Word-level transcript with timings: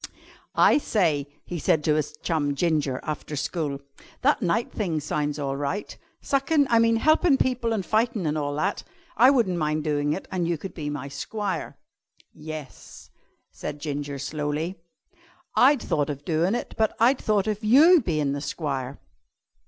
"I 0.55 0.79
say," 0.79 1.27
he 1.45 1.59
said 1.59 1.83
to 1.83 1.93
his 1.93 2.17
chum 2.23 2.55
Ginger 2.55 2.99
after 3.03 3.35
school, 3.35 3.79
"that 4.23 4.41
knight 4.41 4.71
thing 4.71 4.99
sounds 4.99 5.37
all 5.37 5.55
right. 5.55 5.95
Suckin' 6.23 6.65
I 6.71 6.79
mean 6.79 6.95
helpin' 6.95 7.37
people 7.37 7.71
an' 7.71 7.83
fightin' 7.83 8.25
an' 8.25 8.35
all 8.35 8.55
that. 8.55 8.83
I 9.15 9.29
wun't 9.29 9.57
mind 9.59 9.83
doin' 9.83 10.13
it 10.13 10.27
an' 10.31 10.47
you 10.47 10.57
could 10.57 10.73
be 10.73 10.89
my 10.89 11.07
squire." 11.07 11.77
"Yes," 12.33 13.11
said 13.51 13.77
Ginger 13.77 14.17
slowly, 14.17 14.79
"I'd 15.55 15.83
thought 15.83 16.09
of 16.09 16.25
doin' 16.25 16.55
it, 16.55 16.73
but 16.79 16.95
I'd 16.99 17.19
thought 17.19 17.45
of 17.45 17.63
you 17.63 18.01
bein' 18.03 18.31
the 18.31 18.41
squire." 18.41 18.99